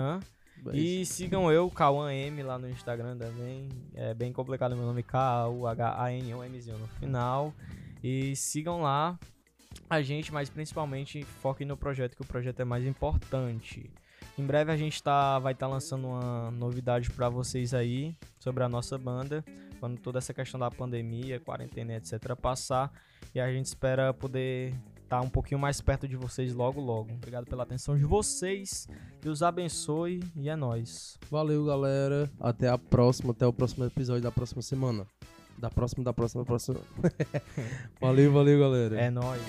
É 0.67 0.75
E 0.75 1.01
isso. 1.01 1.13
sigam 1.13 1.51
eu, 1.51 1.69
Cauã 1.69 2.13
M, 2.13 2.43
lá 2.43 2.57
no 2.57 2.69
Instagram 2.69 3.17
também. 3.17 3.69
É 3.93 4.13
bem 4.13 4.31
complicado 4.33 4.75
meu 4.75 4.85
nome, 4.85 5.03
K-U-H-A-N-O-Mzinho 5.03 6.77
no 6.77 6.87
final. 6.87 7.53
E 8.03 8.35
sigam 8.35 8.81
lá 8.81 9.17
a 9.89 10.01
gente, 10.01 10.31
mas 10.33 10.49
principalmente 10.49 11.23
foquem 11.23 11.65
no 11.65 11.77
projeto, 11.77 12.15
que 12.15 12.21
o 12.21 12.25
projeto 12.25 12.59
é 12.59 12.65
mais 12.65 12.85
importante. 12.85 13.89
Em 14.37 14.45
breve 14.45 14.71
a 14.71 14.77
gente 14.77 15.01
tá, 15.01 15.37
vai 15.39 15.53
estar 15.53 15.67
lançando 15.67 16.07
uma 16.07 16.49
novidade 16.51 17.09
pra 17.09 17.27
vocês 17.27 17.73
aí 17.73 18.15
sobre 18.39 18.63
a 18.63 18.69
nossa 18.69 18.97
banda, 18.97 19.43
quando 19.79 19.99
toda 19.99 20.17
essa 20.17 20.33
questão 20.33 20.59
da 20.59 20.71
pandemia, 20.71 21.39
quarentena, 21.39 21.95
etc. 21.95 22.35
passar. 22.35 22.91
E 23.35 23.39
a 23.39 23.51
gente 23.51 23.65
espera 23.65 24.13
poder 24.13 24.73
estar 25.09 25.21
um 25.21 25.29
pouquinho 25.29 25.59
mais 25.59 25.81
perto 25.81 26.07
de 26.07 26.15
vocês 26.15 26.53
logo, 26.53 26.79
logo. 26.79 27.11
Obrigado 27.13 27.45
pela 27.45 27.63
atenção 27.63 27.97
de 27.97 28.05
vocês. 28.05 28.87
Deus 29.19 29.41
abençoe 29.41 30.19
e 30.35 30.47
é 30.47 30.55
nóis. 30.55 31.17
Valeu, 31.31 31.65
galera. 31.65 32.29
Até 32.39 32.69
a 32.69 32.77
próxima, 32.77 33.31
até 33.31 33.45
o 33.47 33.51
próximo 33.51 33.85
episódio 33.85 34.21
da 34.21 34.31
próxima 34.31 34.61
semana. 34.61 35.07
Da 35.57 35.69
próxima, 35.69 36.03
da 36.03 36.13
próxima, 36.13 36.43
da 36.43 36.45
próxima. 36.45 36.79
valeu, 37.99 38.31
valeu, 38.31 38.59
galera. 38.59 39.01
É 39.01 39.09
nóis. 39.09 39.41